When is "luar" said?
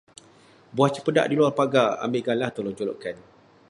1.39-1.53